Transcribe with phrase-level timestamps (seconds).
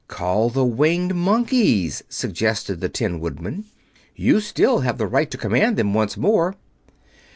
[0.07, 3.65] "Call the Winged Monkeys," suggested the Tin Woodman.
[4.15, 6.55] "You have still the right to command them once more."